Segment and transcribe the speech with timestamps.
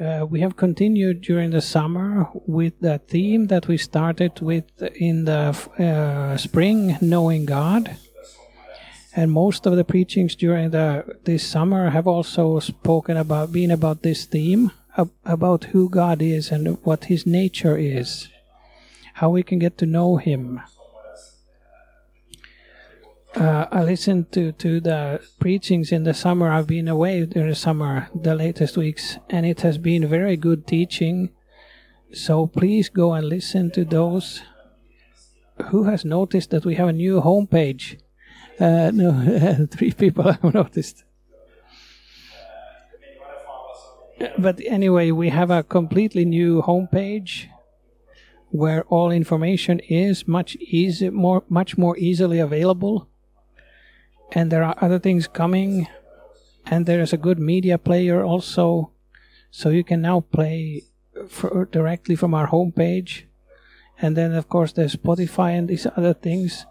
[0.00, 4.64] uh, we have continued during the summer with the theme that we started with
[4.96, 7.96] in the uh, spring, knowing God.
[9.14, 14.02] And most of the preachings during the this summer have also spoken about being about
[14.02, 14.70] this theme
[15.24, 18.28] about who God is and what His nature is,
[19.14, 20.60] how we can get to know Him.
[23.34, 26.50] Uh, I listened to, to the preachings in the summer.
[26.50, 30.66] I've been away during the summer, the latest weeks, and it has been very good
[30.66, 31.30] teaching.
[32.12, 34.42] So please go and listen to those.
[35.66, 38.00] Who has noticed that we have a new homepage?
[38.58, 41.04] Uh, no, three people have noticed.
[44.38, 47.46] But anyway, we have a completely new homepage
[48.48, 53.09] where all information is much easy, more, much more easily available.
[54.32, 55.88] And there are other things coming,
[56.66, 58.92] and there is a good media player also,
[59.50, 60.84] so you can now play
[61.28, 63.24] for, directly from our homepage.
[64.00, 66.64] And then, of course, there's Spotify and these other things.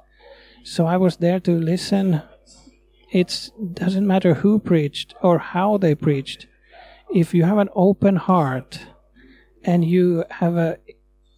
[0.64, 2.22] So I was there to listen.
[3.12, 6.48] It doesn't matter who preached or how they preached.
[7.14, 8.80] If you have an open heart
[9.64, 10.78] and you have a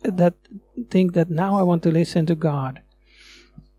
[0.04, 0.34] that
[0.90, 2.82] think that now I want to listen to God,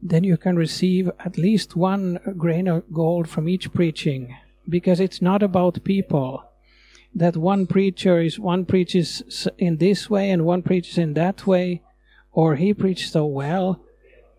[0.03, 4.37] then you can receive at least one grain of gold from each preaching
[4.69, 6.45] because it's not about people
[7.15, 11.83] that one preacher is one preaches in this way and one preaches in that way
[12.33, 13.81] or he preached so well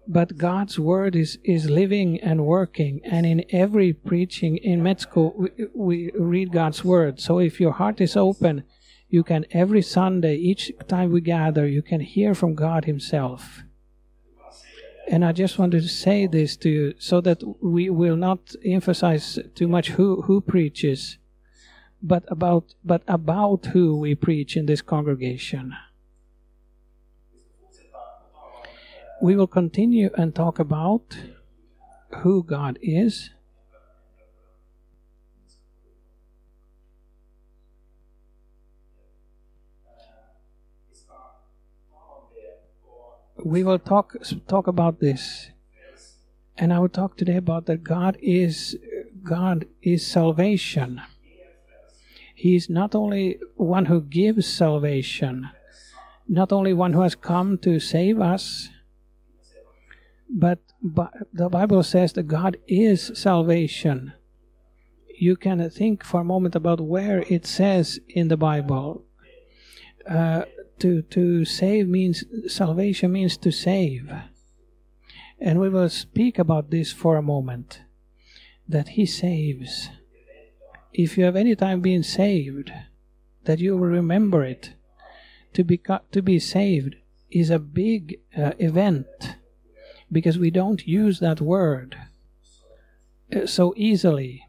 [0.08, 3.02] but God's word is, is living and working.
[3.03, 7.19] And in every preaching in school, we, we read God's word.
[7.19, 8.64] So if your heart is open,
[9.09, 13.61] you can every Sunday, each time we gather, you can hear from God Himself.
[15.14, 19.38] And I just wanted to say this to you so that we will not emphasize
[19.53, 21.19] too much who, who preaches,
[22.02, 25.75] but about, but about who we preach in this congregation.
[29.22, 31.16] we will continue and talk about
[32.23, 33.29] who God is.
[43.44, 44.16] We will talk
[44.48, 45.50] talk about this,
[46.58, 48.78] and I will talk today about that God is
[49.24, 51.02] God is salvation.
[52.34, 55.50] He is not only one who gives salvation,
[56.28, 58.70] not only one who has come to save us,
[60.30, 64.14] but, but the Bible says that God is salvation.
[65.20, 69.06] You can think for a moment about where it says in the Bible.
[70.09, 70.44] Uh,
[70.79, 74.11] to to save means salvation means to save,
[75.39, 77.81] and we will speak about this for a moment.
[78.67, 79.89] That He saves.
[80.94, 82.72] If you have any time been saved,
[83.45, 84.73] that you will remember it.
[85.53, 85.79] To be
[86.11, 86.95] to be saved
[87.29, 89.07] is a big uh, event
[90.11, 91.97] because we don't use that word
[93.35, 94.45] uh, so easily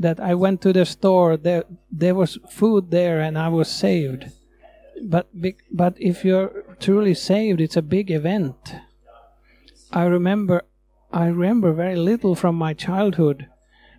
[0.00, 4.32] that I went to the store there there was food there and I was saved.
[5.02, 5.28] But
[5.70, 6.50] but if you're
[6.80, 8.74] truly saved it's a big event.
[9.92, 10.62] I remember
[11.12, 13.46] I remember very little from my childhood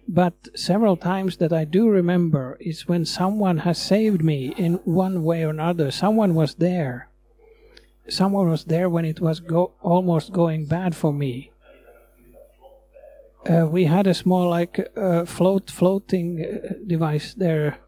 [0.08, 5.24] but several times that I do remember is when someone has saved me in one
[5.24, 5.92] way or another.
[5.92, 7.08] Someone was there.
[8.10, 11.51] Someone was there when it was go- almost going bad for me.
[13.50, 17.80] Uh, we had a small like uh, float floating uh, device there.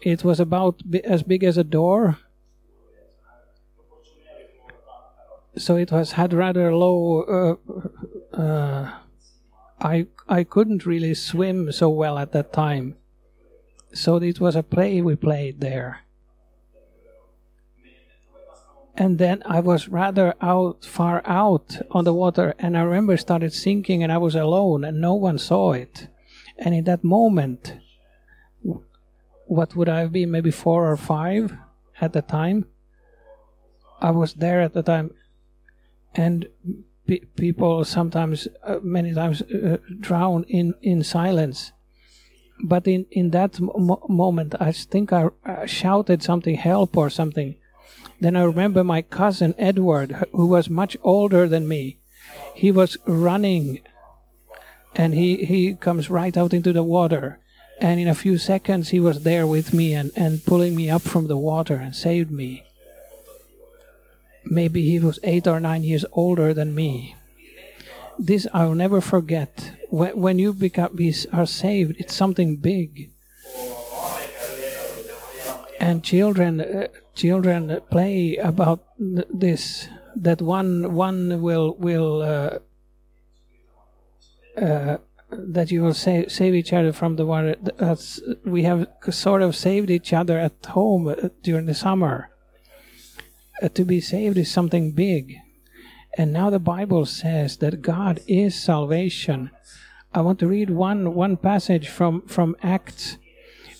[0.00, 2.18] It was about as big as a door.
[5.58, 7.58] So it was had rather low.
[8.34, 8.90] Uh, uh,
[9.80, 12.96] I I couldn't really swim so well at that time,
[13.92, 16.05] so it was a play we played there
[18.96, 23.52] and then I was rather out, far out on the water, and I remember started
[23.52, 26.08] sinking, and I was alone, and no one saw it.
[26.58, 27.76] And in that moment,
[29.44, 31.54] what would I have been, maybe four or five
[32.00, 32.66] at the time?
[34.00, 35.10] I was there at the time,
[36.14, 36.48] and
[37.06, 41.72] pe- people sometimes, uh, many times, uh, drown in in silence.
[42.64, 47.56] But in in that mo- moment, I think I uh, shouted something, help or something
[48.20, 51.98] then I remember my cousin Edward, who was much older than me.
[52.54, 53.80] He was running
[54.94, 57.38] and he, he comes right out into the water.
[57.78, 61.02] And in a few seconds, he was there with me and, and pulling me up
[61.02, 62.64] from the water and saved me.
[64.44, 67.16] Maybe he was eight or nine years older than me.
[68.18, 69.72] This I'll never forget.
[69.90, 70.98] When, when you become,
[71.32, 73.10] are saved, it's something big.
[75.86, 82.58] And children uh, children play about th- this that one one will will uh,
[84.60, 84.96] uh,
[85.30, 87.54] that you will save save each other from the water.
[87.62, 92.30] That's, we have sort of saved each other at home uh, during the summer.
[93.62, 95.36] Uh, to be saved is something big,
[96.18, 99.50] and now the Bible says that God is salvation.
[100.12, 103.18] I want to read one one passage from from Acts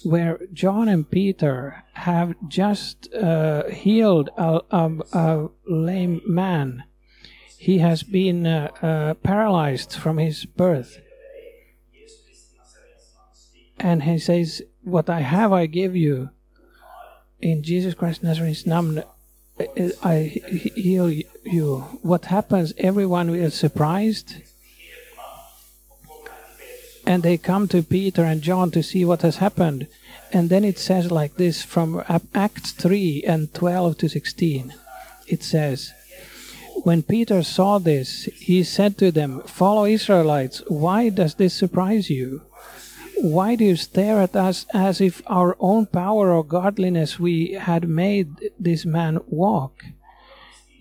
[0.07, 6.85] where John and Peter have just uh, healed a, a, a, lame man.
[7.59, 11.01] He has been uh, uh, paralyzed from his birth.
[13.79, 16.31] And he says, What I have, I give you.
[17.41, 19.03] In Jesus Christ Nazarene's name,
[20.03, 20.41] I
[20.75, 21.79] heal you.
[22.03, 22.73] What happens?
[22.79, 24.37] Everyone is surprised
[27.07, 29.87] and they come to Peter and John to see what has happened.
[30.33, 32.03] And then it says like this from
[32.35, 34.75] Acts 3 and 12 to 16.
[35.29, 35.93] It says,
[36.83, 42.43] When Peter saw this, he said to them, Follow Israelites, why does this surprise you?
[43.19, 47.89] Why do you stare at us as if our own power or godliness we had
[47.89, 49.85] made this man walk?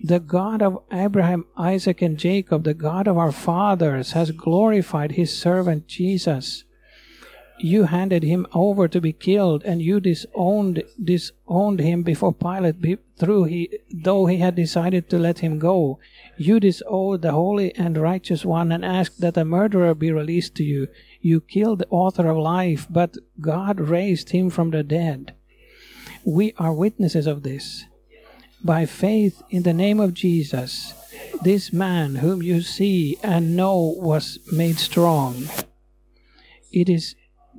[0.02, 5.36] The God of Abraham, Isaac, and Jacob, the God of our fathers, has glorified his
[5.36, 6.64] servant Jesus.
[7.58, 13.44] You handed him over to be killed, and you disowned disowned him before Pilate, through
[13.44, 15.98] he though he had decided to let him go.
[16.36, 20.64] You disowned the holy and righteous one and asked that a murderer be released to
[20.64, 20.88] you.
[21.22, 25.34] You killed the author of life, but God raised him from the dead.
[26.26, 27.86] We are witnesses of this
[28.66, 30.92] by faith in the name of Jesus,
[31.42, 35.48] this man whom you see and know was made strong.
[36.72, 37.14] It is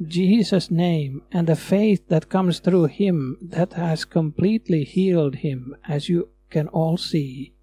[0.06, 6.10] Jesus' name and the faith that comes through him that has completely healed him, as
[6.10, 7.54] you can all see.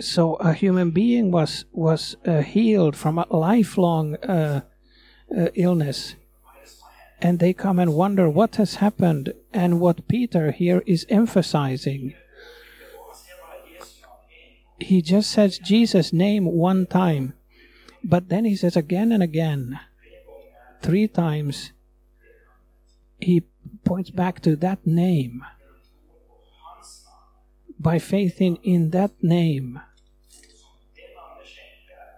[0.00, 4.62] So a human being was was uh, healed from a lifelong uh,
[5.36, 6.16] uh, illness
[7.22, 12.14] and they come and wonder what has happened and what Peter here is emphasizing.
[14.78, 17.34] He just says Jesus' name one time,
[18.02, 19.78] but then he says again and again,
[20.80, 21.72] three times,
[23.20, 23.42] he
[23.84, 25.44] points back to that name.
[27.78, 29.80] By faith in, in that name,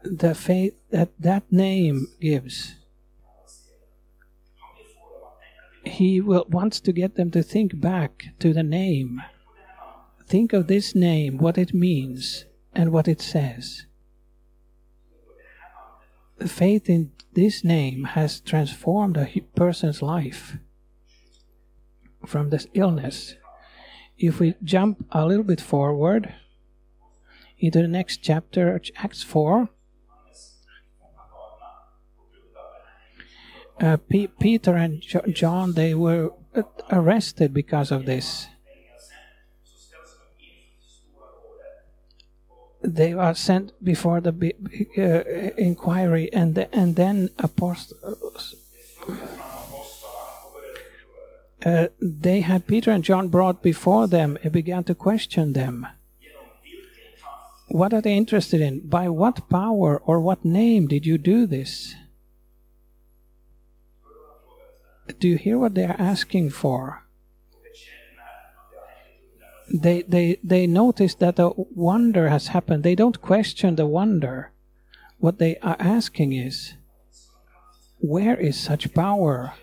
[0.05, 2.75] the faith that that name gives
[5.85, 9.23] he will, wants to get them to think back to the name.
[10.27, 13.87] Think of this name, what it means, and what it says.
[16.39, 20.57] The faith in this name has transformed a person's life
[22.27, 23.37] from this illness.
[24.19, 26.35] If we jump a little bit forward
[27.59, 29.69] into the next chapter, Acts 4,
[33.83, 36.33] uh, P- Peter and jo- John they were
[36.91, 38.47] arrested because of this.
[42.85, 44.55] They are sent before the
[44.99, 48.57] uh, inquiry, and the, and then apostles.
[51.65, 55.87] Uh, they had Peter and John brought before them and began to question them.
[57.69, 58.81] What are they interested in?
[58.89, 61.95] By what power or what name did you do this?
[65.19, 67.05] Do you hear what they are asking for?
[69.73, 72.83] They, they, they notice that a wonder has happened.
[72.83, 74.53] They don't question the wonder.
[75.19, 76.75] What they are asking is,
[78.01, 79.55] where is such power?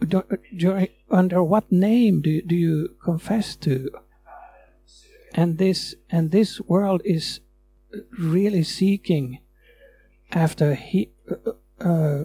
[0.00, 0.22] Do,
[0.56, 3.90] do, under what name do, do you confess to?
[5.34, 7.40] And this and this world is
[8.18, 9.40] really seeking
[10.32, 12.24] after he, uh, uh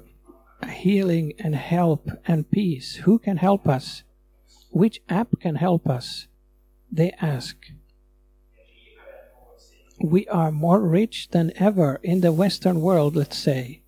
[0.69, 2.95] healing and help and peace.
[2.97, 4.03] Who can help us?
[4.71, 6.27] Which app can help us?
[6.91, 7.55] They ask.
[10.01, 13.81] We are more rich than ever in the Western world, let's say.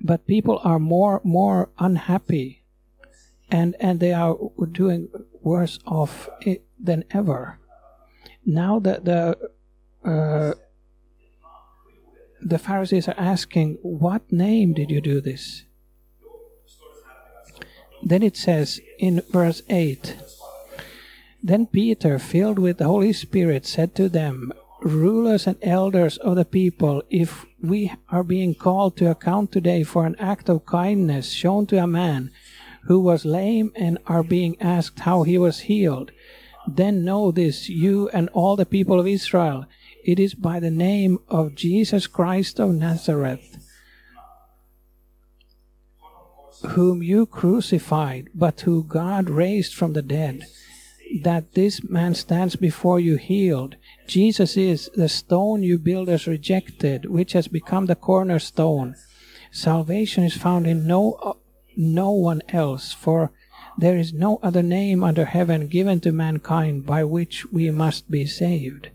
[0.00, 2.64] But people are more more unhappy
[3.50, 4.36] and and they are
[4.72, 5.08] doing
[5.40, 6.28] worse off
[6.78, 7.58] than ever.
[8.44, 9.36] Now that the
[10.04, 10.54] uh,
[12.44, 15.64] the Pharisees are asking, What name did you do this?
[18.04, 20.16] Then it says in verse 8
[21.42, 26.44] Then Peter, filled with the Holy Spirit, said to them, rulers and elders of the
[26.44, 31.66] people, if we are being called to account today for an act of kindness shown
[31.66, 32.30] to a man
[32.82, 36.10] who was lame and are being asked how he was healed,
[36.66, 39.64] then know this, you and all the people of Israel.
[40.04, 43.63] It is by the name of Jesus Christ of Nazareth,
[46.66, 50.46] whom you crucified, but who God raised from the dead,
[51.22, 53.76] that this man stands before you healed.
[54.06, 58.94] Jesus is the stone you builders rejected, which has become the cornerstone.
[59.52, 61.38] Salvation is found in no
[61.76, 63.32] no one else, for
[63.76, 68.26] there is no other name under heaven given to mankind by which we must be
[68.26, 68.90] saved.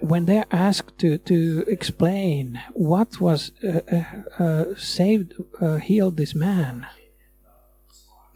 [0.00, 6.34] When they're asked to, to explain what was uh, uh, uh, saved, uh, healed this
[6.34, 6.86] man,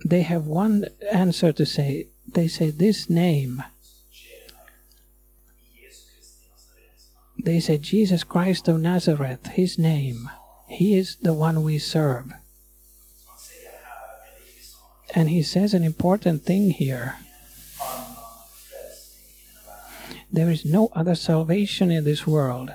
[0.05, 2.09] they have one answer to say.
[2.27, 3.63] They say, This name.
[7.39, 10.31] They say, Jesus Christ of Nazareth, his name.
[10.69, 12.33] He is the one we serve.
[15.15, 17.17] And he says an important thing here.
[20.31, 22.71] There is no other salvation in this world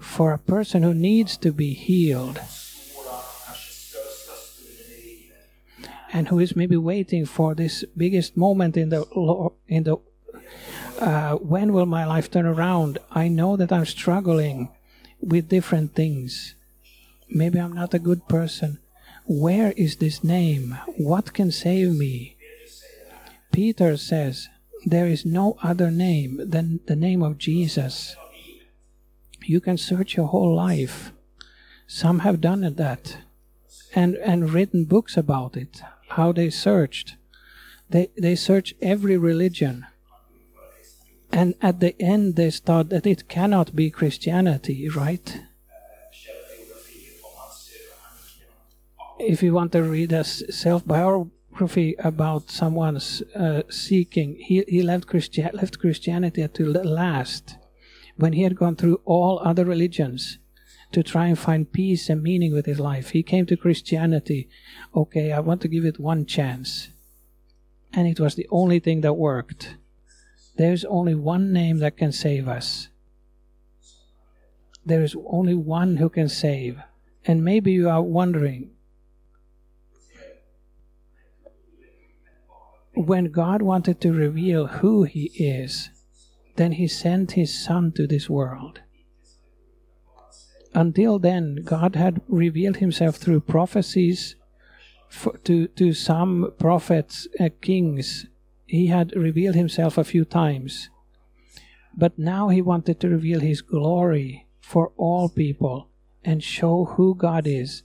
[0.00, 2.40] for a person who needs to be healed
[6.12, 9.04] and who is maybe waiting for this biggest moment in the
[9.66, 9.96] in the
[11.00, 12.98] uh, when will my life turn around?
[13.10, 14.68] I know that I'm struggling
[15.20, 16.54] with different things.
[17.28, 18.78] Maybe I'm not a good person.
[19.24, 20.78] Where is this name?
[20.96, 22.36] What can save me?
[23.50, 24.48] Peter says,
[24.84, 28.16] There is no other name than the name of Jesus.
[29.44, 31.12] You can search your whole life.
[31.86, 33.18] Some have done that
[33.94, 37.16] and, and written books about it, how they searched.
[37.90, 39.86] They, they search every religion.
[41.30, 45.40] And at the end, they thought that it cannot be Christianity, right?
[49.22, 51.30] if you want to read a self biography
[51.98, 57.56] about someone's uh, seeking, he, he left, Christi- left Christianity to last
[58.16, 60.38] when he had gone through all other religions
[60.92, 63.10] to try and find peace and meaning with his life.
[63.10, 64.48] He came to Christianity.
[64.94, 66.88] Okay, I want to give it one chance.
[67.92, 69.76] And it was the only thing that worked.
[70.56, 72.88] There's only one name that can save us.
[74.84, 76.80] There is only one who can save.
[77.24, 78.70] And maybe you are wondering,
[82.94, 85.90] when God wanted to reveal who He is,
[86.56, 88.80] then He sent His Son to this world.
[90.74, 94.36] Until then, God had revealed Himself through prophecies
[95.08, 98.26] for, to, to some prophets, uh, kings.
[98.66, 100.90] He had revealed Himself a few times.
[101.96, 105.88] But now He wanted to reveal His glory for all people
[106.24, 107.82] and show who God is.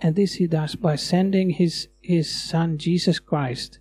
[0.00, 3.78] And this He does by sending His, his Son, Jesus Christ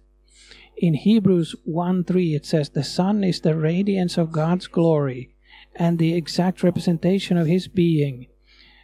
[0.77, 5.33] in Hebrews 1 3, it says, The Son is the radiance of God's glory
[5.75, 8.27] and the exact representation of His being,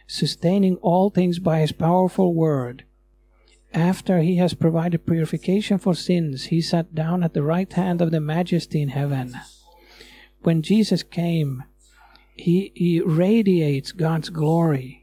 [0.06, 2.84] sustaining all things by His powerful word.
[3.72, 8.10] After He has provided purification for sins, He sat down at the right hand of
[8.10, 9.34] the Majesty in heaven.
[10.42, 11.62] When Jesus came,
[12.36, 15.02] He, he radiates God's glory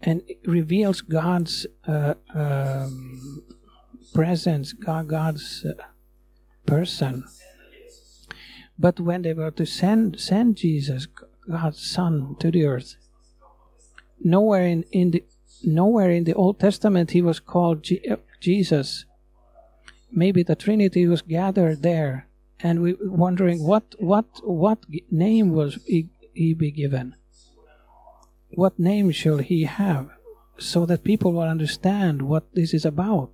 [0.00, 3.42] and reveals God's uh, um,
[4.14, 5.66] presence, God, God's.
[5.66, 5.82] Uh,
[6.66, 7.24] person.
[8.78, 11.06] But when they were to send send Jesus,
[11.48, 12.96] God's Son, to the earth,
[14.20, 15.24] nowhere in, in the
[15.64, 19.06] nowhere in the Old Testament he was called G- uh, Jesus.
[20.12, 22.28] Maybe the Trinity was gathered there,
[22.60, 24.78] and we wondering what what what
[25.10, 27.14] name was he, he be given?
[28.50, 30.10] What name shall he have,
[30.58, 33.32] so that people will understand what this is about?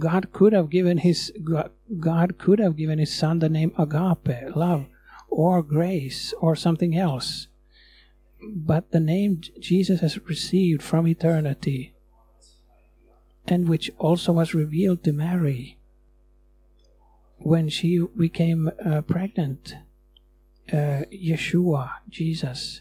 [0.00, 1.32] God could have given his
[2.00, 4.86] God could have given his son the name agape, love,
[5.28, 7.46] or grace, or something else.
[8.42, 11.92] But the name Jesus has received from eternity,
[13.46, 15.78] and which also was revealed to Mary
[17.38, 19.74] when she became uh, pregnant,
[20.72, 22.80] uh, Yeshua, Jesus.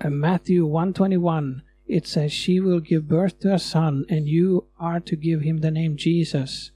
[0.00, 5.00] Uh, Matthew 121 it says, She will give birth to a son, and you are
[5.00, 6.70] to give him the name Jesus,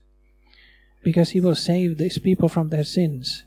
[1.03, 3.45] because he will save these people from their sins.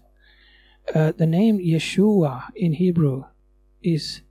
[0.93, 3.25] Uh, the name Yeshua in Hebrew
[3.83, 4.21] is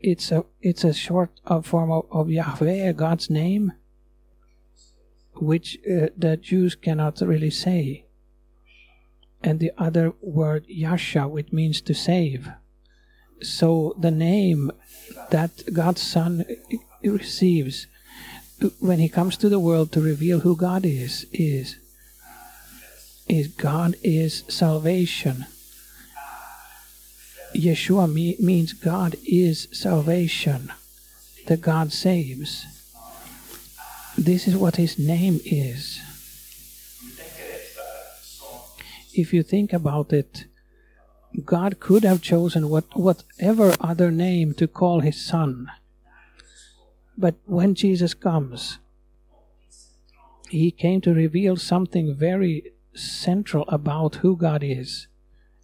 [0.00, 3.72] it's a it's a short uh, form of, of Yahweh, God's name,
[5.34, 8.04] which uh, the Jews cannot really say.
[9.42, 12.48] And the other word Yasha, which means to save.
[13.42, 14.72] So the name
[15.30, 16.44] that God's Son
[17.02, 17.86] receives
[18.80, 21.76] when he comes to the world to reveal who God is is
[23.28, 25.46] is God is salvation.
[27.54, 30.72] Yeshua me, means God is salvation.
[31.46, 32.66] That God saves.
[34.16, 36.00] This is what his name is.
[39.14, 40.44] If you think about it,
[41.44, 45.70] God could have chosen what, whatever other name to call his son.
[47.16, 48.78] But when Jesus comes,
[50.48, 55.06] he came to reveal something very central about who God is.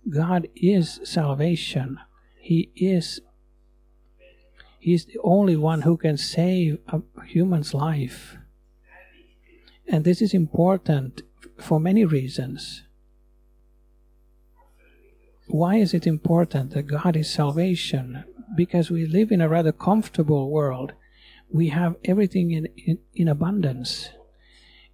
[0.09, 1.99] God is salvation.
[2.38, 3.21] He is
[4.85, 8.37] He's the only one who can save a human's life.
[9.88, 11.23] And this is important
[11.57, 12.84] for many reasons.
[15.47, 18.25] Why is it important that God is salvation?
[18.57, 20.93] Because we live in a rather comfortable world.
[21.51, 24.11] We have everything in, in, in abundance.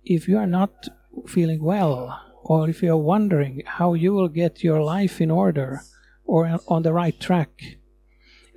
[0.05, 0.89] If you are not
[1.27, 5.83] feeling well, or if you are wondering how you will get your life in order
[6.25, 7.79] or on the right track,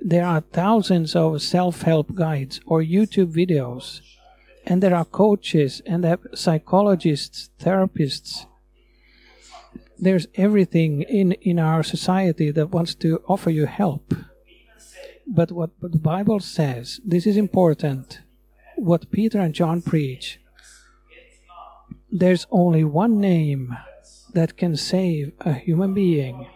[0.00, 4.00] there are thousands of self help guides or YouTube videos,
[4.66, 8.46] and there are coaches and psychologists, therapists.
[9.98, 14.14] There's everything in, in our society that wants to offer you help.
[15.26, 18.20] But what the Bible says, this is important,
[18.76, 20.38] what Peter and John preach
[22.16, 23.76] there's only one name
[24.34, 26.46] that can save a human being.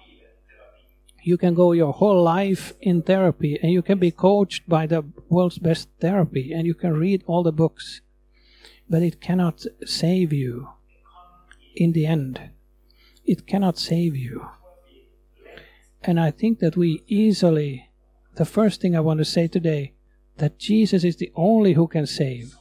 [1.25, 5.04] You can go your whole life in therapy and you can be coached by the
[5.28, 8.02] world's best therapy and you can read all the books,
[8.88, 10.69] but it cannot save you
[11.75, 12.50] in the end.
[13.28, 14.49] It cannot save you.
[16.02, 17.91] And I think that we easily,
[18.36, 19.93] the first thing I want to say today,
[20.38, 22.56] that Jesus is the only who can save.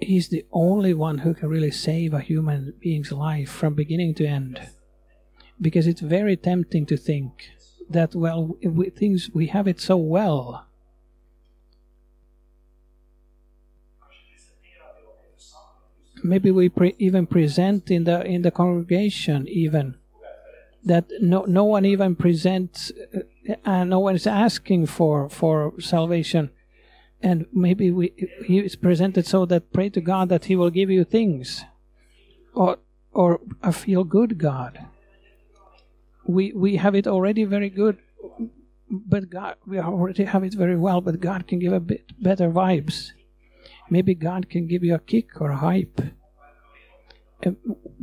[0.00, 4.26] He's the only one who can really save a human being's life from beginning to
[4.26, 4.60] end.
[5.60, 7.50] Because it's very tempting to think
[7.88, 10.66] that, well, we, things, we have it so well.
[16.22, 19.96] Maybe we pre- even present in the in the congregation even
[20.84, 26.50] that no no one even presents, uh, uh no one is asking for for salvation
[27.22, 28.12] and maybe we,
[28.44, 31.64] he is presented so that pray to God that He will give you things,
[32.52, 32.78] or
[33.12, 34.86] or a feel good God.
[36.26, 37.98] We we have it already very good,
[38.90, 41.00] but God we already have it very well.
[41.00, 43.12] But God can give a bit better vibes.
[43.92, 46.00] Maybe God can give you a kick or a hype.
[47.44, 47.52] Uh,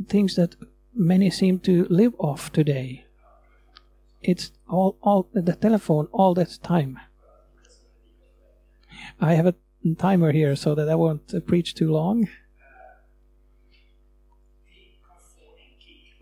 [0.08, 0.54] things that
[0.94, 3.04] many seem to live off today.
[4.22, 7.00] It's all all the telephone all that time
[9.20, 9.54] I have a
[9.98, 12.28] timer here so that I won't uh, preach too long.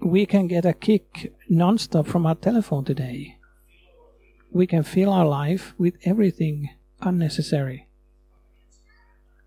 [0.01, 3.37] We can get a kick non-stop from our telephone today.
[4.51, 7.88] We can fill our life with everything unnecessary.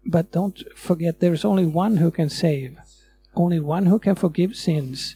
[0.05, 2.77] But don't forget there's only one who can save,
[3.35, 5.15] only one who can forgive sins,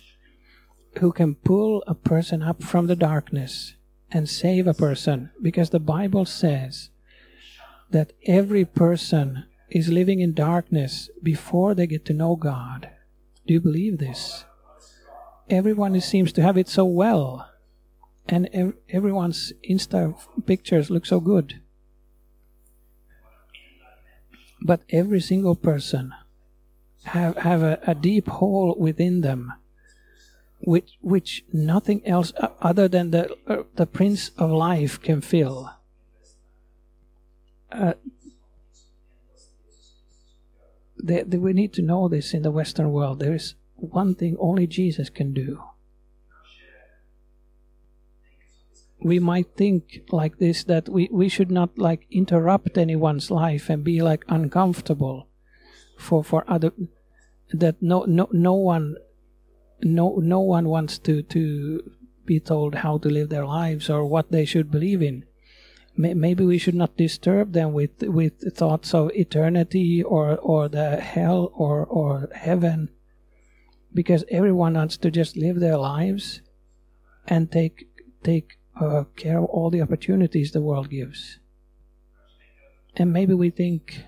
[1.00, 3.76] who can pull a person up from the darkness
[4.12, 6.90] and save a person, because the Bible says
[7.90, 12.90] that every person is living in darkness before they get to know God.
[13.48, 14.46] Do you believe this?
[15.50, 17.50] Everyone seems to have it so well,
[18.28, 21.62] and ev- everyone's Insta pictures look so good.
[24.62, 26.14] But every single person
[27.06, 29.54] have have a, a deep hole within them,
[30.60, 35.72] which which nothing else other than the uh, the Prince of Life can fill
[37.76, 37.94] uh,
[41.02, 43.20] they, they, we need to know this in the Western world.
[43.20, 45.62] There is one thing only Jesus can do.
[49.06, 53.84] We might think like this that we, we should not like interrupt anyone's life and
[53.84, 55.28] be like uncomfortable
[55.96, 56.72] for, for other
[57.54, 58.96] that no no no one
[59.84, 61.92] no no one wants to to
[62.26, 65.24] be told how to live their lives or what they should believe in.
[65.96, 71.52] Maybe we should not disturb them with with thoughts of eternity or or the hell
[71.54, 72.90] or or heaven
[73.94, 76.42] because everyone wants to just live their lives
[77.28, 77.88] and take
[78.24, 81.40] take uh, care of all the opportunities the world gives.
[82.98, 84.04] And maybe we think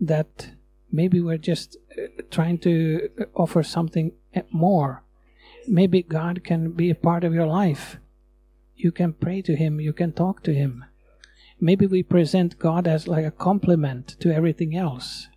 [0.00, 0.50] that
[0.92, 4.12] maybe we're just uh, trying to offer something
[4.50, 5.02] more.
[5.66, 7.96] Maybe God can be a part of your life.
[8.76, 10.84] You can pray to Him, you can talk to Him.
[11.58, 15.28] Maybe we present God as like a complement to everything else.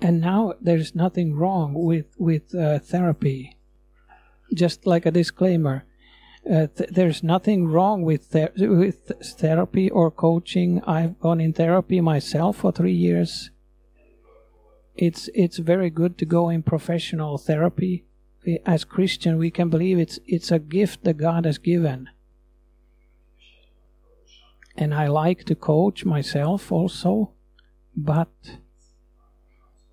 [0.00, 3.56] And now there's nothing wrong with with uh, therapy.
[4.54, 5.84] Just like a disclaimer,
[6.50, 10.82] uh, th- there's nothing wrong with ther- with therapy or coaching.
[10.86, 13.50] I've gone in therapy myself for three years.
[14.96, 18.04] It's it's very good to go in professional therapy.
[18.66, 22.08] As Christian, we can believe it's it's a gift that God has given.
[24.76, 27.30] And I like to coach myself also,
[27.96, 28.28] but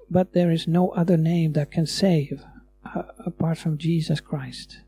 [0.10, 2.44] but there is no other name that can save
[2.84, 4.82] uh, apart from Jesus Christ.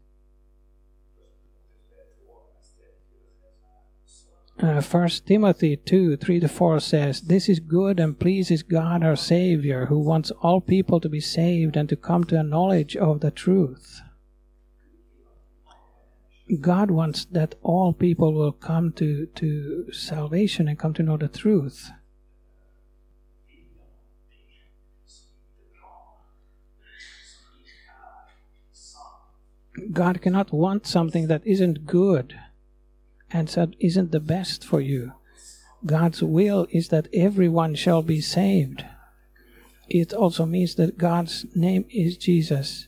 [4.60, 9.16] Uh, First Timothy 2 3 to 4 says, This is good and pleases God our
[9.16, 13.20] Savior, who wants all people to be saved and to come to a knowledge of
[13.22, 14.02] the truth.
[16.62, 21.28] God wants that all people will come to, to salvation and come to know the
[21.28, 21.90] truth.
[29.92, 32.40] God cannot want something that isn't good
[33.32, 35.14] and that isn't the best for you.
[35.86, 38.86] God's will is that everyone shall be saved.
[39.90, 42.88] It also means that God's name is Jesus,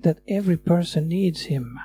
[0.00, 1.78] that every person needs Him.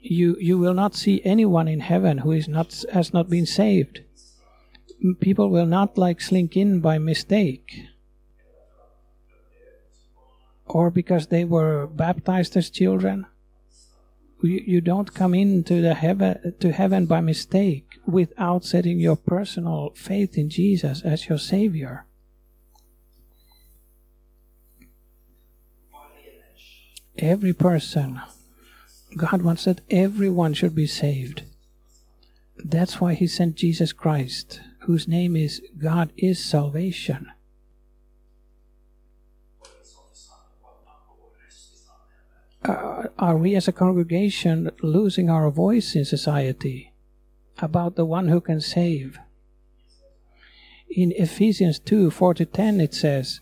[0.00, 4.02] You, you will not see anyone in heaven who is not, has not been saved.
[5.20, 7.88] People will not like slink in by mistake
[10.74, 13.24] or because they were baptized as children.
[14.42, 19.92] You, you don't come into the heaven to heaven by mistake without setting your personal
[19.94, 22.06] faith in Jesus as your Savior.
[27.16, 28.20] Every person,
[29.16, 31.44] God wants that everyone should be saved.
[32.58, 37.30] That's why He sent Jesus Christ, whose name is God is salvation.
[42.64, 46.92] Uh, are we as a congregation losing our voice in society
[47.58, 49.18] about the one who can save?
[50.88, 53.40] In Ephesians 2 4 to 10, it says,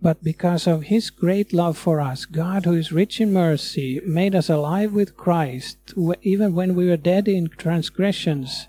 [0.00, 4.34] But because of his great love for us, God, who is rich in mercy, made
[4.34, 5.78] us alive with Christ,
[6.22, 8.68] even when we were dead in transgressions.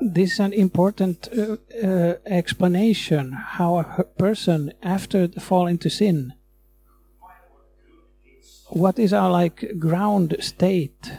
[0.00, 6.34] This is an important uh, uh, explanation how a person, after the fall into sin,
[8.68, 11.12] what is our like ground state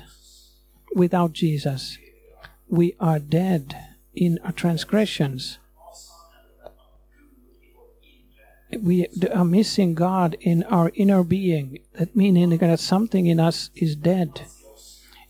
[0.93, 1.97] without Jesus?
[2.67, 3.75] We are dead
[4.13, 5.57] in our transgressions.
[8.77, 11.79] We are missing God in our inner being.
[11.93, 14.41] That meaning that something in us is dead.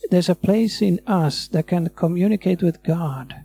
[0.10, 3.43] There's a place in us that can communicate with God,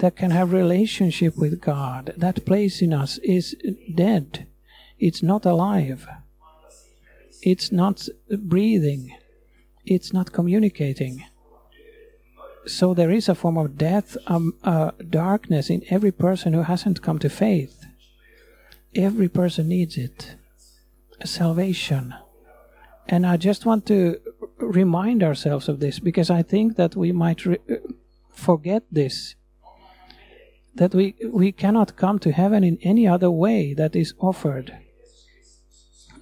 [0.00, 2.12] that can have relationship with God.
[2.16, 3.56] That place in us is
[3.94, 4.46] dead.
[4.98, 6.06] It's not alive
[7.42, 9.16] it's not breathing,
[9.84, 11.24] it's not communicating.
[12.66, 17.02] So there is a form of death, um, uh, darkness in every person who hasn't
[17.02, 17.86] come to faith.
[18.94, 20.36] Every person needs it.
[21.24, 22.14] Salvation.
[23.08, 24.20] And I just want to
[24.58, 27.40] remind ourselves of this because I think that we might
[28.30, 29.34] forget this.
[30.74, 34.76] That we, we cannot come to heaven in any other way that is offered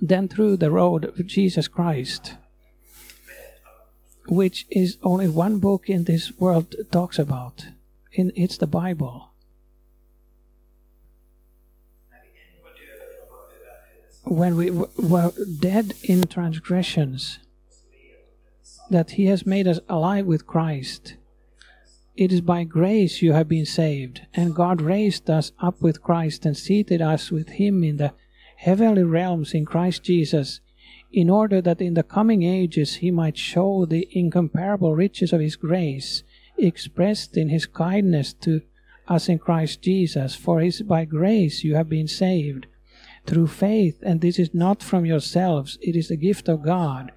[0.01, 2.35] than through the road of Jesus Christ,
[4.29, 7.67] which is only one book in this world talks about.
[8.13, 9.31] In, it's the Bible.
[14.25, 17.39] When we were dead in transgressions,
[18.91, 21.15] that He has made us alive with Christ.
[22.17, 26.45] It is by grace you have been saved, and God raised us up with Christ
[26.45, 28.13] and seated us with Him in the
[28.59, 30.61] heavenly realms in Christ Jesus,
[31.13, 35.55] in order that in the coming ages he might show the incomparable riches of his
[35.55, 36.25] grace,
[36.59, 38.61] expressed in his kindness to
[39.07, 40.35] us in Christ Jesus.
[40.35, 42.67] For it is by grace you have been saved,
[43.27, 47.13] through faith, and this is not from yourselves, it is the gift of God,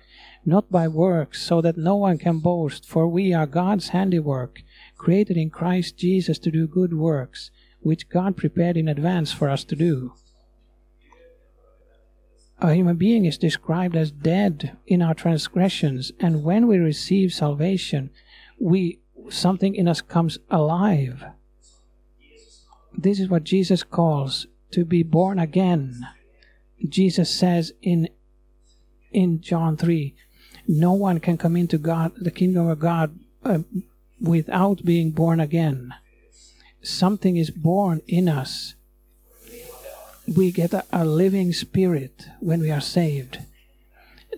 [0.45, 4.61] not by works, so that no one can boast, for we are God's handiwork,
[4.95, 7.49] created in Christ Jesus to do good works,
[7.79, 10.13] which God prepared in advance for us to do.
[12.61, 18.11] A human being is described as dead in our transgressions, and when we receive salvation,
[18.59, 21.23] we something in us comes alive.
[22.95, 26.05] This is what Jesus calls to be born again.
[26.87, 28.09] Jesus says in
[29.11, 30.13] in John 3,
[30.67, 33.59] no one can come into God, the kingdom of God, uh,
[34.21, 35.93] without being born again.
[36.81, 38.75] Something is born in us.
[40.33, 43.39] We get a, living spirit when we are saved.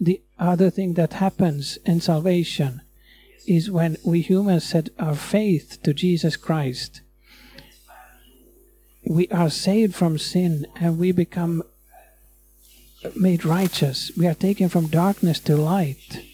[0.02, 2.82] The other thing that happens in salvation
[3.46, 7.02] is when we humans set our faith to Jesus Christ.
[9.06, 11.62] We are saved from sin and we become
[13.16, 14.12] made righteous.
[14.18, 16.26] We are taken from darkness to light.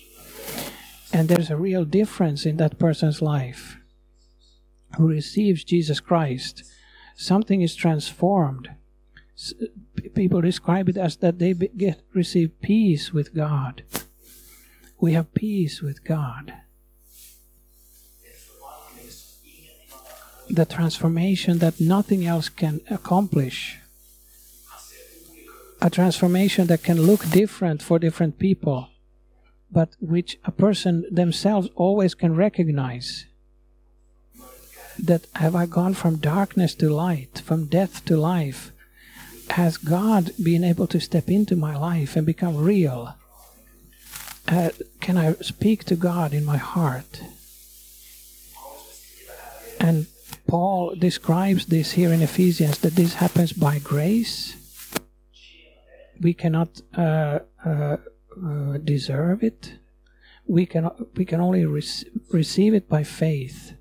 [1.11, 3.77] And there's a real difference in that person's life
[4.95, 6.63] who receives Jesus Christ.
[7.17, 8.69] Something is transformed.
[10.15, 13.83] People describe it as that they get receive peace with God.
[14.99, 16.53] We have peace with God.
[20.49, 23.79] The transformation that nothing else can accomplish
[25.81, 28.89] a transformation that can look different for different people,
[29.71, 33.25] but which a person themselves always can recognize.
[34.97, 38.73] That have I gone from darkness to light, from death to life?
[39.51, 43.15] Has God been able to step into my life and become real?
[44.47, 47.21] Uh, can I speak to God in my heart?
[49.79, 50.07] And
[50.47, 54.55] Paul describes this here in Ephesians that this happens by grace
[56.21, 57.97] we cannot uh, uh,
[58.45, 59.73] uh, deserve it.
[60.45, 63.73] We can we can only rec- receive it by faith,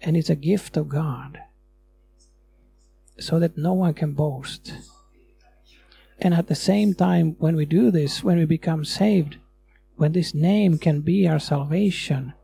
[0.00, 1.40] and it's a gift of God,
[3.18, 4.72] so that no one can boast.
[6.20, 9.38] And at the same time, when we do this, when we become saved,
[9.96, 12.34] when this name can be our salvation,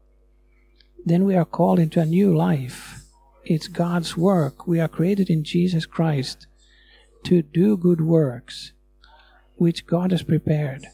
[1.05, 3.03] then we are called into a new life.
[3.45, 4.67] It's God's work.
[4.67, 6.47] We are created in Jesus Christ
[7.25, 8.73] to do good works
[9.57, 10.87] which God has prepared.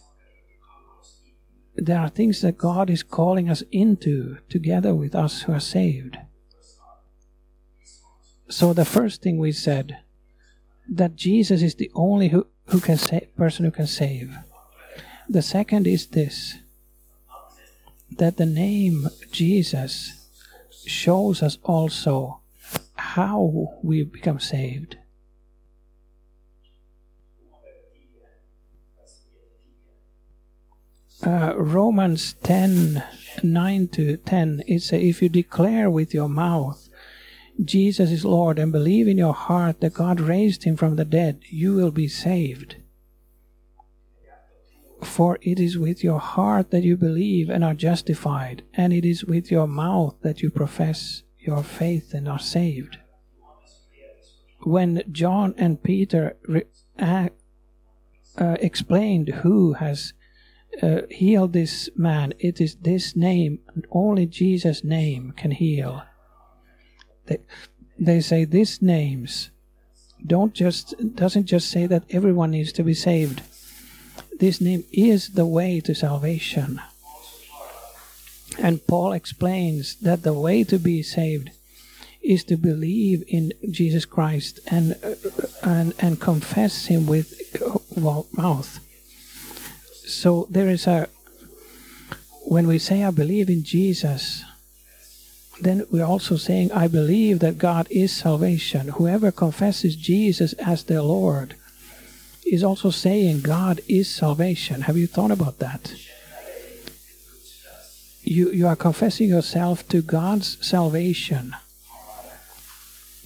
[1.75, 6.19] There are things that God is calling us into together with us who are saved.
[8.49, 9.99] So the first thing we said
[10.89, 14.37] that Jesus is the only who, who can sa- person who can save.
[15.29, 16.59] The second is this
[18.19, 20.29] that the name Jesus
[20.85, 22.41] shows us also
[22.95, 24.97] how we become saved.
[31.25, 33.03] uh, Romans 10
[33.43, 36.82] 9 to 10, it says, If you declare with your mouth
[37.63, 41.41] Jesus is Lord and believe in your heart that God raised him from the dead,
[41.49, 42.77] you will be saved.
[45.03, 49.25] For it is with your heart that you believe and are justified, and it is
[49.25, 52.99] with your mouth that you profess your faith and are saved.
[54.61, 56.65] When John and Peter re-
[56.99, 57.31] uh,
[58.39, 60.15] uh, explained who has
[60.81, 62.33] uh, heal this man.
[62.39, 66.03] It is this name, and only Jesus' name can heal.
[67.27, 67.39] They,
[67.99, 69.51] they say these names
[70.25, 73.43] don't just doesn't just say that everyone needs to be saved.
[74.39, 76.81] This name is the way to salvation.
[78.59, 81.51] And Paul explains that the way to be saved
[82.23, 84.97] is to believe in Jesus Christ and
[85.63, 87.29] and and confess him with
[88.37, 88.79] mouth
[90.13, 91.09] so there is a
[92.45, 94.45] when we say I believe in Jesus,
[95.63, 98.89] then we're also saying I believe that God is salvation.
[98.89, 101.55] Whoever confesses Jesus as their Lord
[102.45, 104.83] is also saying God is salvation.
[104.83, 105.95] Have you thought about that?
[108.23, 111.55] You you are confessing yourself to God's salvation.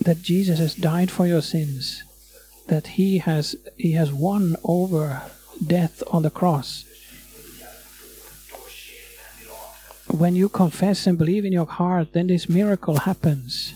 [0.01, 2.03] That Jesus has died for your sins.
[2.69, 5.23] That he has he has won over
[5.65, 6.85] death on the cross.
[10.19, 13.75] When you confess and believe in your heart, then this miracle happens.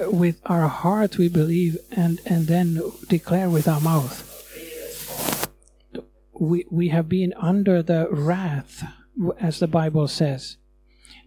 [0.00, 4.26] With our heart we believe and, and then declare with our mouth.
[6.32, 8.82] We, we have been under the wrath,
[9.38, 10.56] as the Bible says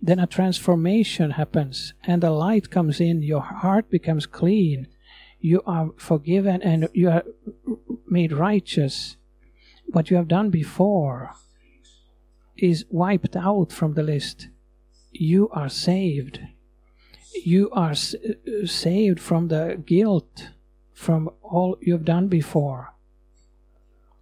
[0.02, 4.86] then a transformation happens and the light comes in your heart becomes clean
[5.44, 7.24] you are forgiven and you are
[8.08, 9.18] made righteous
[9.88, 11.32] what you have done before
[12.56, 14.48] is wiped out from the list
[15.12, 16.40] you are saved.
[17.44, 20.50] You are saved from the guilt,
[20.94, 22.94] from all you've done before,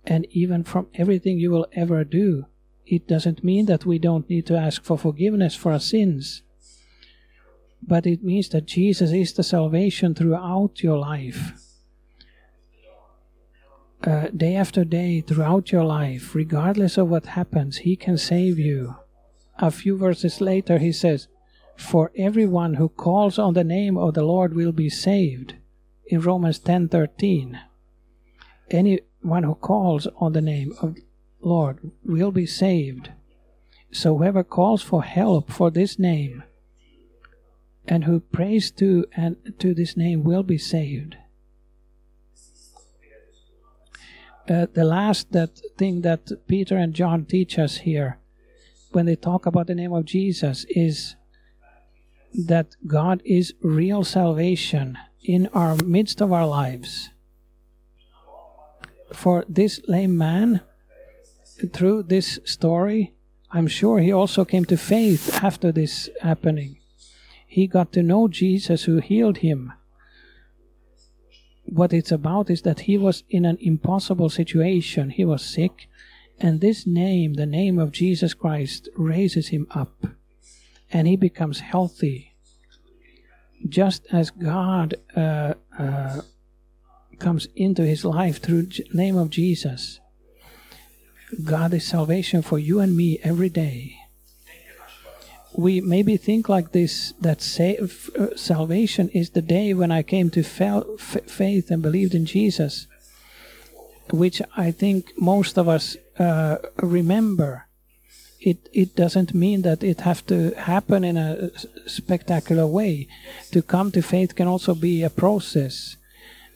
[0.06, 2.48] and even from everything you will ever do.
[2.86, 6.42] It doesn't mean that we don't need to ask for forgiveness for our sins,
[7.82, 11.54] but it means that Jesus is the salvation throughout your life.
[14.04, 18.96] Uh, day after day, throughout your life, regardless of what happens, He can save you.
[19.60, 21.28] A few verses later, He says,
[21.76, 25.56] For everyone who calls on the name of the Lord will be saved.
[26.08, 27.60] In Romans ten thirteen,
[28.70, 30.98] anyone who calls on the name of
[31.39, 33.12] Lord will be saved.
[33.91, 36.44] So whoever calls for help for this name
[37.88, 41.17] and who prays to and to this name will be saved.
[44.50, 48.17] Uh, the last that thing that Peter and John teach us here
[48.91, 51.15] when they talk about the name of Jesus is
[52.34, 57.10] that God is real salvation in our midst of our lives.
[59.13, 60.62] For this lame man,
[61.74, 63.13] through this story,
[63.52, 66.81] I'm sure he also came to faith after this happening.
[67.52, 69.74] He got to know Jesus who healed him.
[71.66, 75.10] What it's about is that he was in an impossible situation.
[75.10, 75.90] He was sick,
[76.40, 80.08] and this name, the name of Jesus Christ, raises him up,
[80.94, 82.36] and he becomes healthy.
[83.68, 86.22] Just as God uh, uh,
[87.20, 90.00] comes into his life through the name of Jesus,
[91.44, 93.98] God is salvation for you and me every day.
[95.54, 100.30] We maybe think like this that save, uh, salvation is the day when I came
[100.32, 102.88] to fel- f- faith and believed in Jesus,
[104.12, 107.68] which I think most of us uh, remember.
[108.40, 111.52] It, it doesn't mean that it have to happen in a
[111.86, 113.08] spectacular way.
[113.52, 115.96] To come to faith can also be a process.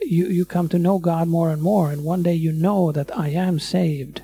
[0.01, 3.15] You, you come to know God more and more, and one day you know that
[3.15, 4.23] I am saved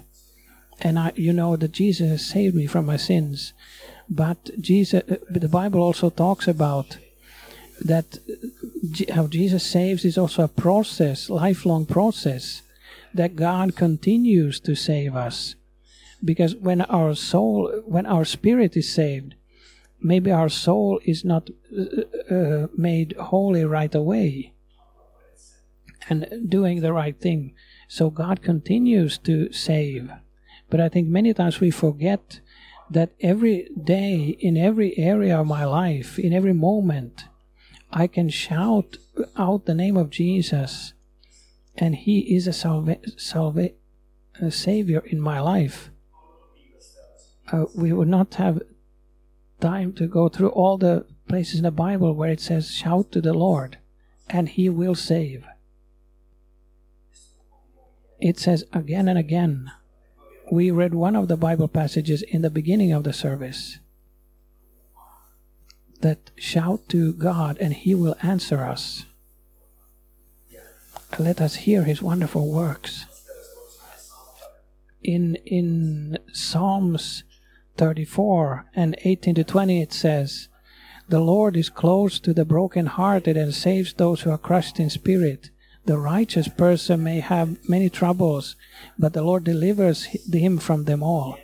[0.83, 3.53] and I, you know that Jesus has saved me from my sins.
[4.11, 6.97] But Jesus, the Bible also talks about
[7.79, 8.19] that
[9.13, 12.61] how Jesus saves is also a process, lifelong process,
[13.13, 15.55] that God continues to save us.
[16.23, 19.35] Because when our soul, when our spirit is saved,
[20.01, 24.51] maybe our soul is not uh, uh, made holy right away
[26.09, 27.53] and doing the right thing.
[27.87, 30.11] So God continues to save.
[30.69, 32.41] But I think many times we forget
[32.91, 37.23] that every day, in every area of my life, in every moment,
[37.91, 38.97] I can shout
[39.37, 40.93] out the name of Jesus,
[41.77, 43.71] and He is a,
[44.41, 45.89] a Savior in my life.
[47.51, 48.61] Uh, we would not have
[49.61, 53.21] time to go through all the places in the Bible where it says, Shout to
[53.21, 53.77] the Lord,
[54.29, 55.45] and He will save.
[58.19, 59.71] It says again and again,
[60.51, 63.79] we read one of the Bible passages in the beginning of the service
[66.01, 69.05] that shout to God and He will answer us.
[71.17, 73.05] Let us hear His wonderful works.
[75.01, 77.23] In in Psalms
[77.77, 80.49] 34 and 18 to 20 it says,
[81.07, 85.50] "The Lord is close to the brokenhearted and saves those who are crushed in spirit."
[85.85, 88.55] The righteous person may have many troubles,
[88.99, 91.39] but the Lord delivers him from them all.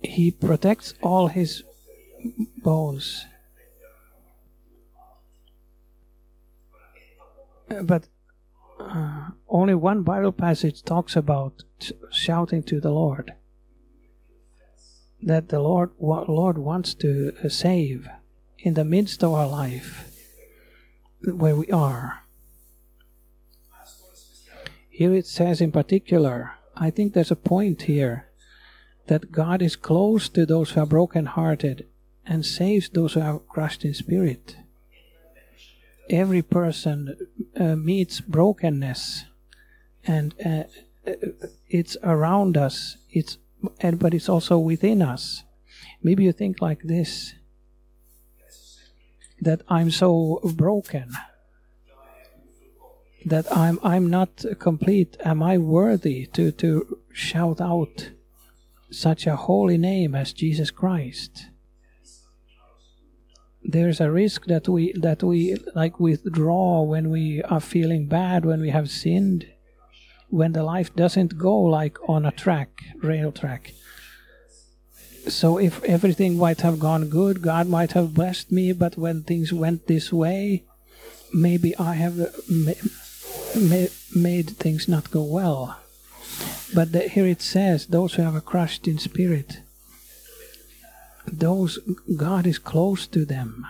[0.00, 1.64] He protects all his
[2.62, 3.26] bones.
[7.82, 8.06] But
[8.78, 11.64] uh, only one Bible passage talks about
[12.12, 13.32] shouting to the Lord.
[15.20, 18.08] That the Lord, Lord wants to save
[18.58, 20.13] in the midst of our life
[21.26, 22.24] where we are.
[24.88, 28.28] Here it says in particular, I think there's a point here
[29.06, 31.86] that God is close to those who are broken-hearted
[32.26, 34.56] and saves those who are crushed in spirit.
[36.10, 37.16] Every person
[37.58, 39.24] uh, meets brokenness,
[40.06, 40.64] and uh,
[41.68, 42.96] it's around us.
[43.10, 43.38] It's
[43.80, 45.44] but it's also within us.
[46.02, 47.34] Maybe you think like this:
[49.40, 51.12] that I'm so broken,
[53.24, 55.16] that I'm I'm not complete.
[55.24, 58.10] Am I worthy to to shout out
[58.90, 61.46] such a holy name as Jesus Christ?
[63.62, 68.60] There's a risk that we that we like withdraw when we are feeling bad, when
[68.60, 69.46] we have sinned,
[70.28, 72.70] when the life doesn't go like on a track,
[73.02, 73.72] rail track.
[75.28, 79.52] So if everything might have gone good, God might have blessed me, but when things
[79.52, 80.64] went this way,
[81.32, 82.16] maybe I have
[82.48, 82.72] ma-
[83.58, 85.80] ma- made things not go well.
[86.74, 89.60] But the, here it says, those who have a crushed in spirit,
[91.26, 91.78] those
[92.16, 93.66] God is close to them,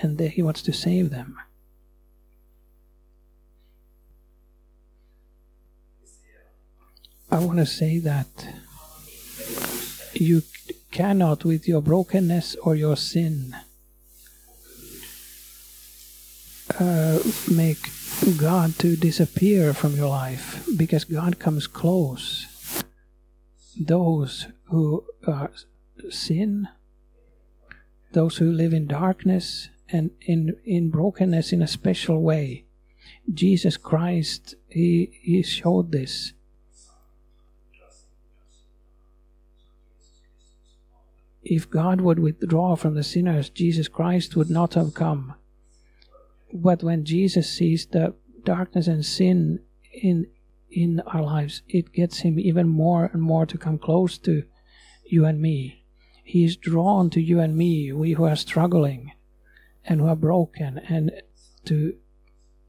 [0.00, 1.38] and He wants to save them.
[7.30, 8.26] I want to say that
[10.20, 10.42] you
[10.90, 13.54] cannot, with your brokenness or your sin,
[16.78, 17.18] uh,
[17.50, 17.78] make
[18.36, 22.46] God to disappear from your life because God comes close.
[23.78, 25.48] Those who uh,
[26.10, 26.68] sin,
[28.12, 32.64] those who live in darkness and in, in brokenness in a special way.
[33.32, 36.32] Jesus Christ, He, he showed this
[41.42, 45.34] if God would withdraw from the sinners, Jesus Christ would not have come.
[46.52, 48.14] But when Jesus sees the
[48.44, 49.60] darkness and sin
[49.92, 50.26] in
[50.70, 54.44] in our lives, it gets him even more and more to come close to
[55.06, 55.84] you and me.
[56.22, 59.12] He is drawn to you and me, we who are struggling
[59.86, 61.10] and who are broken, and
[61.64, 61.94] to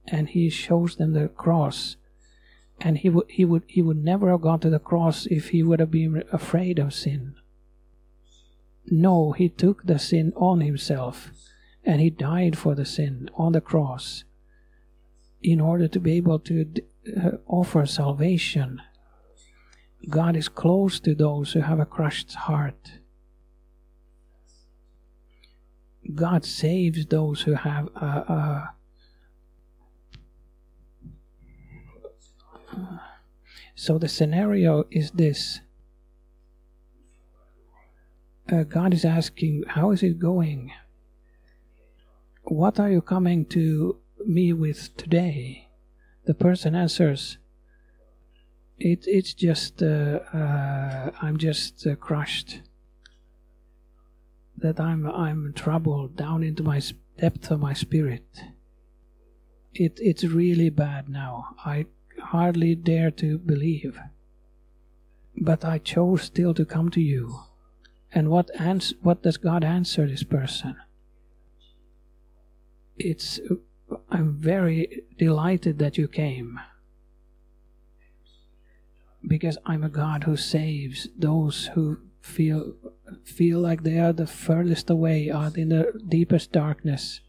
[0.07, 1.97] and he shows them the cross.
[2.80, 5.61] And he would he would he would never have gone to the cross if he
[5.61, 7.36] would have been afraid of sin.
[8.91, 11.31] No, he took the sin on himself
[11.83, 14.23] and he died for the sin on the cross
[15.41, 16.65] in order to be able to
[17.17, 18.81] uh, offer salvation.
[20.07, 22.99] God is close to those who have a crushed heart.
[26.15, 28.73] God saves those who have a, a
[33.75, 35.61] so the scenario is this
[38.52, 40.72] uh, God is asking, How is it going?
[42.43, 45.68] What are you coming to me with today?
[46.26, 47.38] The person answers,
[48.78, 52.62] it, It's just, uh, uh, I'm just uh, crushed.
[54.58, 56.82] That I'm, I'm troubled down into my
[57.18, 58.43] depth of my spirit.
[59.74, 61.56] It, it's really bad now.
[61.66, 61.86] I
[62.22, 63.97] hardly dare to believe.
[65.38, 67.39] But I chose still to come to you
[68.12, 70.76] and what ans- what does God answer this person?
[72.97, 73.39] It's
[74.10, 76.60] I'm very delighted that you came.
[79.26, 82.74] Because I'm a God who saves those who feel
[83.24, 87.22] feel like they are the furthest away, are in the deepest darkness.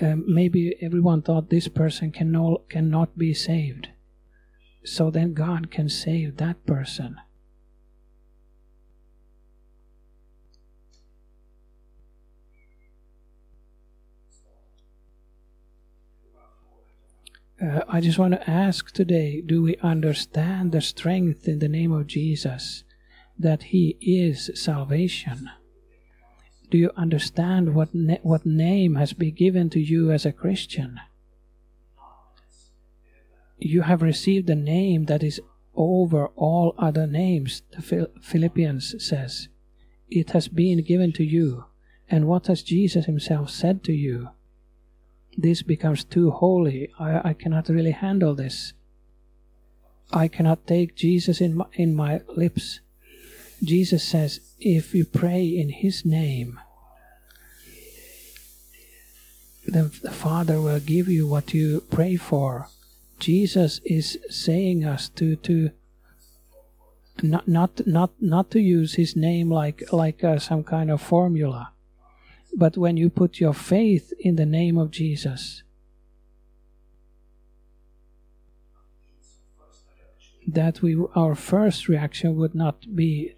[0.00, 3.88] Um, maybe everyone thought this person can no, cannot be saved.
[4.84, 7.16] So then God can save that person.
[17.60, 21.90] Uh, I just want to ask today do we understand the strength in the name
[21.90, 22.84] of Jesus
[23.38, 25.48] that He is salvation?
[26.70, 27.88] Do you understand what,
[28.22, 31.00] what name has been given to you as a Christian?
[33.58, 35.40] You have received a name that is
[35.74, 39.48] over all other names, the Philippians says.
[40.08, 41.64] It has been given to you.
[42.08, 44.28] And what has Jesus Himself said to you?
[45.36, 46.90] This becomes too holy.
[46.98, 48.72] I, I cannot really handle this.
[50.12, 52.80] I cannot take Jesus in my, in my lips.
[53.62, 56.60] Jesus says, if you pray in His name,
[59.66, 62.68] then the Father will give you what you pray for.
[63.18, 65.70] Jesus is saying us to to
[67.22, 71.72] not not not not to use His name like like uh, some kind of formula
[72.56, 75.62] but when you put your faith in the name of Jesus,
[80.48, 83.34] that we our first reaction would not be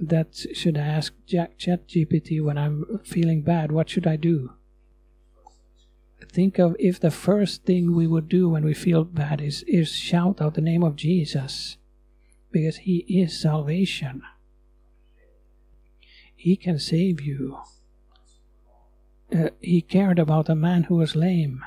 [0.00, 4.52] that should I ask Jack Chat GPT when I'm feeling bad, what should I do?
[6.30, 9.92] Think of if the first thing we would do when we feel bad is, is
[9.92, 11.78] shout out the name of Jesus,
[12.50, 14.22] because He is salvation.
[16.34, 17.58] He can save you
[19.34, 21.64] uh, he cared about a man who was lame.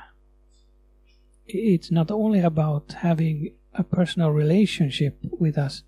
[1.46, 5.82] It's not only about having a personal relationship with us.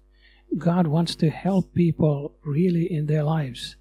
[0.57, 3.77] God wants to help people really in their lives.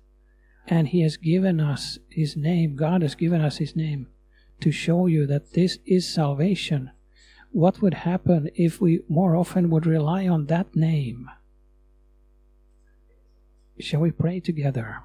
[0.67, 2.75] And He has given us His name.
[2.75, 4.07] God has given us His name
[4.61, 6.91] to show you that this is salvation.
[7.51, 11.29] What would happen if we more often would rely on that name?
[13.79, 15.03] Shall we pray together?